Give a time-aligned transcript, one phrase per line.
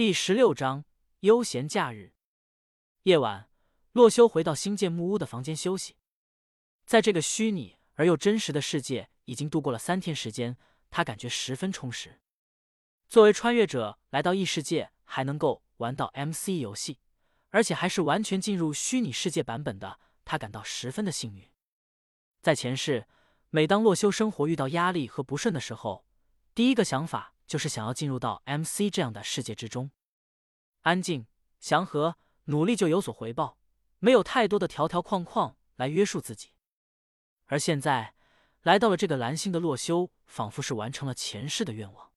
[0.00, 0.86] 第十六章
[1.18, 2.14] 悠闲假日。
[3.02, 3.50] 夜晚，
[3.92, 5.98] 洛修回到新建木屋的房间休息。
[6.86, 10.56] 在这个虚拟而又真实的世界，已经度过了三天时间，
[10.88, 12.18] 他感觉十分充实。
[13.10, 16.98] 作为穿越者来到异世界，还能够玩到 MC 游戏，
[17.50, 21.46] 而且还是完全进入虚拟世界版本的，他感到十分的幸运。
[22.40, 23.06] 在前世，
[23.50, 26.06] 每当洛修生活遇到压力和不顺的时候，
[26.54, 27.34] 第一个想法。
[27.50, 29.90] 就是想要进入到 MC 这样的世界之中，
[30.82, 31.26] 安静、
[31.58, 33.58] 祥和，努力就有所回报，
[33.98, 36.50] 没有太多的条条框框来约束自己。
[37.46, 38.14] 而现在
[38.62, 42.12] 来到了这个蓝星的洛修，仿佛是完成了前世的愿望。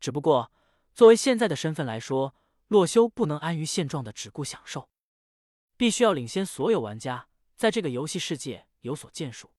[0.00, 0.50] 只不过，
[0.94, 2.34] 作为现在的身份来说，
[2.68, 4.88] 洛修不能安于现状的只顾享受，
[5.76, 9.52] 必须要领先所有玩家，在这个游戏世界有所建树。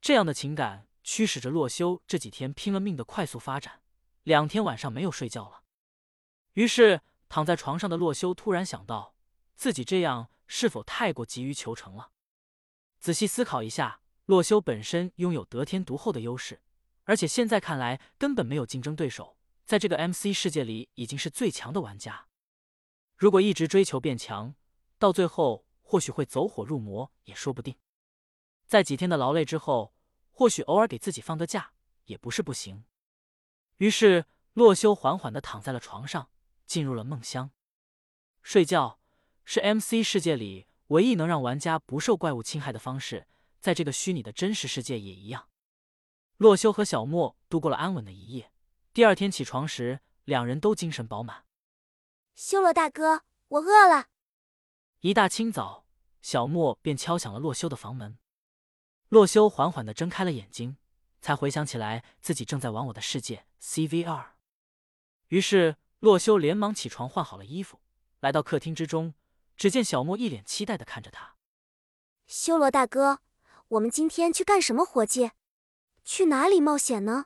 [0.00, 3.82] 这样的情感驱使着洛修这几天拼了命的快速发展。
[4.26, 5.62] 两天晚上没有睡觉了，
[6.54, 9.14] 于是躺在床上的洛修突然想到，
[9.54, 12.10] 自己这样是否太过急于求成了？
[12.98, 16.60] 仔细思考一下，洛修本身拥有得天独厚的优势，
[17.04, 22.26] 而且现在看来根本没有竞争对手，在这个 MC 世界里已经是最强的玩家。
[23.16, 24.56] 如果一直追求变强，
[24.98, 27.76] 到最后或许会走火入魔也说不定。
[28.66, 29.94] 在几天的劳累之后，
[30.32, 31.70] 或许偶尔给自己放个假
[32.06, 32.82] 也不是不行。
[33.78, 34.24] 于是，
[34.54, 36.30] 洛修缓缓的躺在了床上，
[36.66, 37.50] 进入了梦乡。
[38.42, 39.00] 睡觉
[39.44, 43.26] 是 MC 世界里唯一能让玩家不受怪物侵害的方式，
[43.60, 45.48] 在这个虚拟的真实世界也一样。
[46.38, 48.50] 洛修和小莫度过了安稳的一夜。
[48.94, 51.44] 第二天起床时，两人都精神饱满。
[52.34, 54.06] 修罗大哥，我饿了。
[55.00, 55.86] 一大清早，
[56.22, 58.18] 小莫便敲响了洛修的房门。
[59.08, 60.78] 洛修缓缓的睁开了眼睛。
[61.26, 64.26] 才回想起来，自己正在玩我的世界 CVR。
[65.26, 67.80] 于是洛修连忙起床，换好了衣服，
[68.20, 69.14] 来到客厅之中。
[69.56, 71.34] 只见小莫一脸期待的看着他
[72.28, 73.22] ：“修罗大哥，
[73.66, 75.32] 我们今天去干什么活计？
[76.04, 77.24] 去哪里冒险呢？”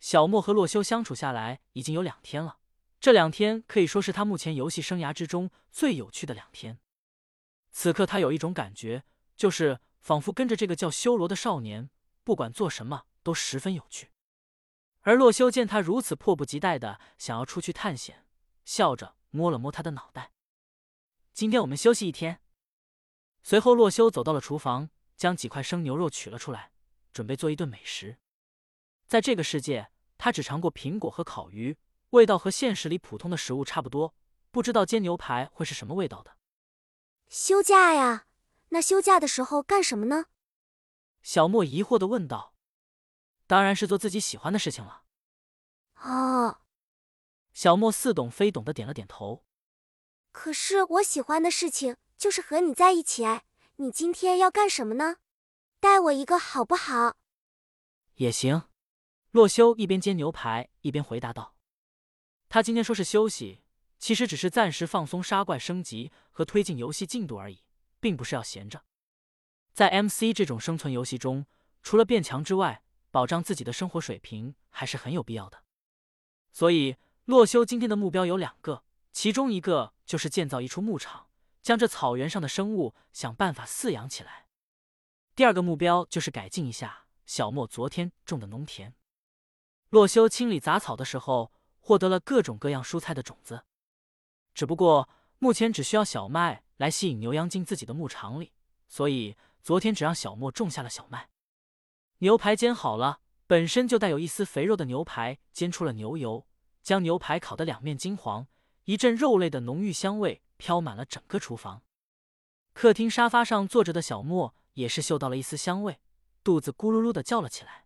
[0.00, 2.58] 小莫和洛修相处下来已经有两天了，
[2.98, 6.80] 这两天可以说是他目前游戏生涯之中最有趣的两天。
[7.70, 9.04] 此刻他有一种感觉，
[9.36, 11.90] 就是仿佛跟着这个叫修罗的少年。
[12.28, 14.10] 不管做什么都十分有趣，
[15.00, 18.26] 而洛修见他如此迫不及待的想要出去探险，
[18.66, 20.32] 笑着摸了摸他的脑袋。
[21.32, 22.42] 今天我们休息一天。
[23.42, 26.70] 随后，洛修走到了厨房，将几块生牛肉取了出来，
[27.14, 28.18] 准备做一顿美食。
[29.06, 31.78] 在这个世界，他只尝过苹果和烤鱼，
[32.10, 34.14] 味道和现实里普通的食物差不多，
[34.50, 36.36] 不知道煎牛排会是什么味道的。
[37.30, 38.26] 休假呀？
[38.68, 40.26] 那休假的时候干什么呢？
[41.28, 42.54] 小莫疑惑的问道
[43.46, 45.02] ：“当然是做自己喜欢的事情了。”
[46.00, 46.62] 哦，
[47.52, 49.44] 小莫似懂非懂的点了点头。
[50.32, 53.44] 可是我喜欢的事情就是和你在一起哎，
[53.76, 55.16] 你今天要干什么呢？
[55.80, 57.18] 带我一个好不好？
[58.14, 58.62] 也行。
[59.32, 61.54] 洛修一边煎牛排一边回答道
[62.48, 63.62] ：“他今天说是休息，
[63.98, 67.62] 其实只是暂时放松杀怪升级和推进游戏进度而已，
[68.00, 68.82] 并不是要闲着。”
[69.78, 71.46] 在 MC 这种生存游戏中，
[71.84, 75.62] 除了变强之外，保障自己的生活水平还是很有必要的。
[76.50, 76.96] 所以，
[77.26, 81.28] 洛修今天的目标有两个，其中一个就是建造一处牧场，
[81.62, 84.48] 将这草原上的生物想办法饲养起来；
[85.36, 88.96] 第二个目标就是改进一下小莫昨天种的农田。
[89.90, 93.62] 洛修清理杂草的时候，获得了各种各样蔬菜的种子，
[94.52, 95.08] 只不过
[95.38, 98.52] 目前只需要小麦来吸引牛羊进自己的牧场里，
[98.88, 99.36] 所以。
[99.68, 101.28] 昨天只让小莫种下了小麦，
[102.20, 106.46] 牛排煎好了，本身就带有一丝肥肉的牛排煎出了牛油，
[106.82, 108.46] 将牛排烤得两面金黄，
[108.84, 111.82] 一阵肉类的浓郁香味飘满了整个厨房。
[112.72, 116.00] 客厅沙发上坐着的小莫也是嗅到了一丝香味，
[116.42, 117.84] 肚子咕噜噜的叫了起来。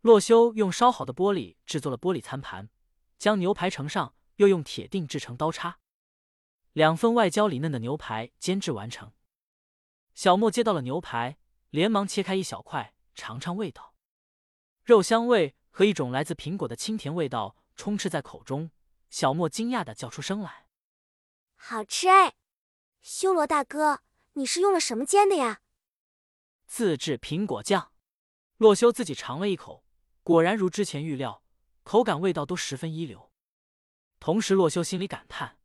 [0.00, 2.70] 洛修用烧好的玻璃制作了玻璃餐盘，
[3.18, 5.78] 将牛排盛上，又用铁锭制成刀叉，
[6.72, 9.12] 两份外焦里嫩的牛排煎制完成。
[10.16, 11.36] 小莫接到了牛排，
[11.68, 13.94] 连忙切开一小块尝尝味道，
[14.82, 18.70] 肉香味和一种来自苹果的清甜味道充斥在口中。
[19.10, 20.68] 小莫惊讶的叫出声来
[21.54, 22.34] ：“好吃哎！
[23.02, 24.00] 修罗大哥，
[24.32, 25.60] 你是用了什么煎的呀？”
[26.66, 27.92] 自制苹果酱。
[28.56, 29.84] 洛修自己尝了一口，
[30.22, 31.42] 果然如之前预料，
[31.82, 33.30] 口感味道都十分一流。
[34.18, 35.58] 同时，洛修心里感叹：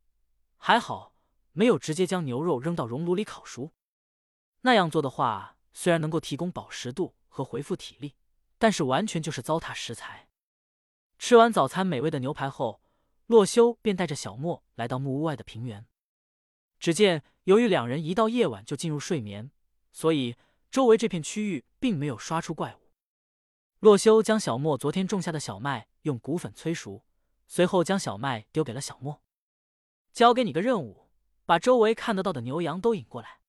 [0.58, 1.14] 还好
[1.52, 3.72] 没有直接将牛肉扔到熔炉里烤熟。
[4.62, 8.14] 那样做的话，虽然能够提供饱食度和恢复体力，
[8.58, 10.28] 但是完全就是糟蹋食材。
[11.18, 12.80] 吃完早餐美味的牛排后，
[13.26, 15.86] 洛修便带着小莫来到木屋外的平原。
[16.78, 19.50] 只见，由于两人一到夜晚就进入睡眠，
[19.92, 20.36] 所以
[20.70, 22.92] 周围这片区域并没有刷出怪物。
[23.80, 27.04] 洛修将小莫昨天种下的小麦用谷粉催熟，
[27.48, 29.20] 随后将小麦丢给了小莫，
[30.12, 31.08] 交给你个任务，
[31.44, 33.41] 把周围看得到的牛羊都引过来。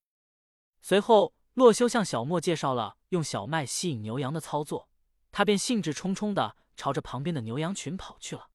[0.86, 4.90] 随后，洛修向小莫介绍了用小麦吸引牛羊的操作，
[5.32, 8.50] 他便兴致冲冲的朝着旁边的牛羊群跑去了。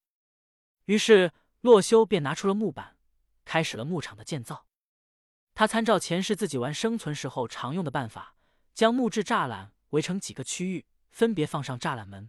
[0.85, 1.33] 于是，
[1.63, 2.99] 洛修便拿出了木板，
[3.47, 4.67] 开始了牧场的建造。
[5.55, 8.37] 他参照前世自己玩生存时候常用的办法，
[8.75, 12.29] 将木质栅栏围成几个区域，分别放上栅栏门。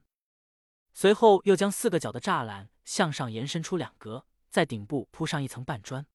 [0.93, 6.05] 随后，又将四个角的栅栏向上延伸出两格，在顶部铺上一层半砖。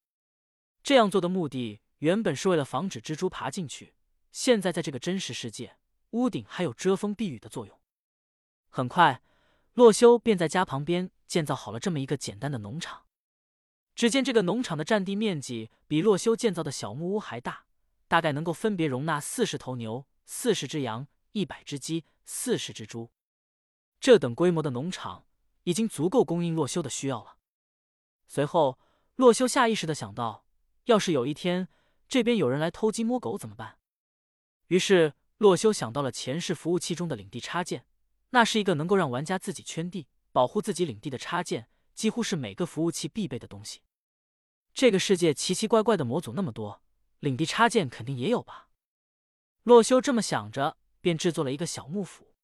[0.82, 1.82] 这样做的目的。
[1.99, 3.94] 原本是为了防止蜘蛛爬进去，
[4.31, 5.76] 现在在这个真实世界，
[6.11, 7.81] 屋顶还有遮风避雨的作用。
[8.69, 9.23] 很快，
[9.75, 13.06] 洛修便在家旁边建造好了这么一个简单的农场。
[13.94, 17.67] 只见这个农场的占地面积比洛修建造的小木屋还大，
[18.08, 23.12] 大概能够分别容纳四十头牛、四十只羊、一百只鸡、四十只猪。
[24.00, 25.26] 这等规模的农场
[25.62, 27.37] 已经足够供应洛修的需要了。
[28.26, 28.79] 随后，
[29.14, 30.44] 洛修下意识的想到，
[30.87, 31.69] 要是有一天……
[32.14, 33.76] 这边有人来偷鸡摸狗怎么办？
[34.69, 37.88] 于是洛修想到了前世服务器中的领地插件，
[38.31, 43.81] 那是一个能够让玩家自己圈地、保护自己领地的插件，几乎是每个服务器必备的东西。
[44.72, 46.84] 这个世界奇奇怪怪的模组那么多，
[47.19, 48.69] 领地插件肯定也有吧？
[49.64, 52.37] 洛修这么想着，便制作了一个小木斧。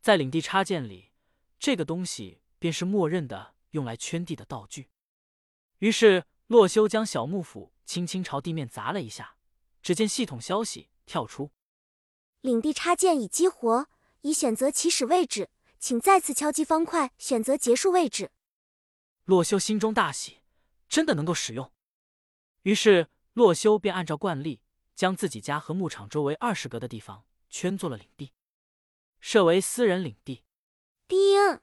[0.00, 1.10] 在领地插件里，
[1.58, 4.88] 这个东西便是默认的用来圈地的道具。
[5.78, 7.73] 于是洛修将小木斧。
[7.84, 9.36] 轻轻朝地面砸了一下，
[9.82, 11.50] 只见系统消息跳出
[12.40, 13.88] ：“领地插件已激活，
[14.22, 18.30] 已选择起始位置，请再次敲击方块选择结束位置。”
[19.24, 20.40] 洛修心中大喜，
[20.88, 21.72] 真的能够使用。
[22.62, 24.62] 于是洛修便按照惯例，
[24.94, 28.32] 将自己家和牧场周围二十格的地方圈做了领地，
[29.20, 30.44] 设为私人领地。
[31.06, 31.60] 丁，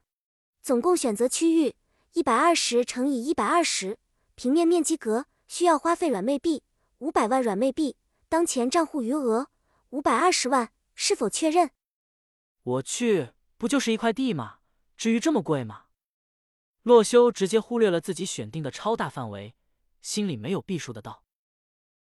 [0.62, 1.76] 总共选择区域
[2.14, 3.98] 一百二十乘以一百二十，
[4.36, 5.26] 平面面积格。
[5.51, 6.63] 需要花费软妹币
[7.00, 7.98] 五百万软妹币，
[8.30, 9.50] 当前账户余额
[9.89, 11.71] 五百二十万，是否确认？
[12.63, 14.59] 我去，不就是一块地吗？
[14.95, 15.88] 至于这么贵吗？
[16.83, 19.53] 洛修直接忽略了自己选定的超大范围，
[20.01, 21.25] 心里没有避数的道。